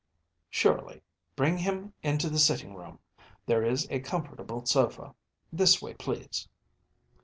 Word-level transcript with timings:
‚ÄĚ 0.03 0.07
“Surely. 0.49 1.03
Bring 1.35 1.59
him 1.59 1.93
into 2.01 2.27
the 2.27 2.39
sitting 2.39 2.73
room. 2.73 2.97
There 3.45 3.63
is 3.63 3.85
a 3.91 3.99
comfortable 3.99 4.65
sofa. 4.65 5.13
This 5.53 5.79
way, 5.79 5.93
please! 5.93 6.47